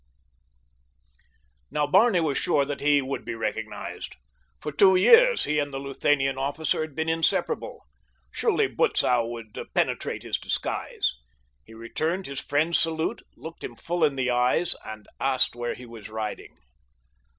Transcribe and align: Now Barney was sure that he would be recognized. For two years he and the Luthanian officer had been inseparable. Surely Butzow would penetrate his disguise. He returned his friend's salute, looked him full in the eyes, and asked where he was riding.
Now 1.69 1.85
Barney 1.85 2.21
was 2.21 2.35
sure 2.35 2.65
that 2.65 2.79
he 2.79 3.03
would 3.03 3.23
be 3.23 3.35
recognized. 3.35 4.15
For 4.59 4.71
two 4.71 4.95
years 4.95 5.43
he 5.43 5.59
and 5.59 5.71
the 5.71 5.77
Luthanian 5.79 6.39
officer 6.39 6.81
had 6.81 6.95
been 6.95 7.07
inseparable. 7.07 7.83
Surely 8.31 8.65
Butzow 8.65 9.23
would 9.27 9.55
penetrate 9.75 10.23
his 10.23 10.39
disguise. 10.39 11.13
He 11.63 11.75
returned 11.75 12.25
his 12.25 12.39
friend's 12.41 12.79
salute, 12.79 13.21
looked 13.37 13.63
him 13.63 13.75
full 13.75 14.03
in 14.03 14.15
the 14.15 14.31
eyes, 14.31 14.75
and 14.83 15.05
asked 15.19 15.55
where 15.55 15.75
he 15.75 15.85
was 15.85 16.09
riding. 16.09 16.57